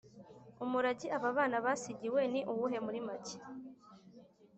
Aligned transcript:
Umurage 0.63 1.07
aba 1.17 1.29
bana 1.37 1.57
basigiwe 1.65 2.21
ni 2.31 2.41
uwuhe 2.51 2.77
muri 2.85 2.99
make? 3.07 3.37